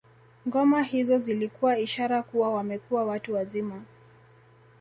[0.47, 3.81] Ngoma hizo zilikuwa ishara kuwa wamekuwa watu wazima